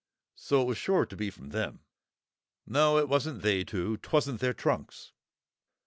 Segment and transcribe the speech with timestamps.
[0.33, 1.81] So it was sure to be from them."
[2.65, 5.11] "No, it wasn't they two; 'twasn't their trunks."